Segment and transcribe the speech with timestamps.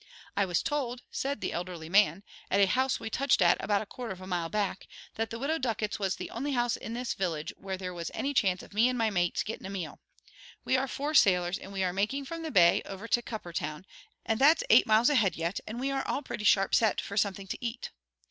[0.35, 3.85] "I was told," said the elderly man, "at a house we touched at about a
[3.85, 7.13] quarter of a mile back, that the Widow Ducket's was the only house in this
[7.13, 9.99] village where there was any chance of me and my mates getting a meal.
[10.65, 13.83] We are four sailors, and we are making from the bay over to Cuppertown,
[14.25, 17.45] and that's eight miles ahead yet, and we are all pretty sharp set for something
[17.45, 17.91] to eat."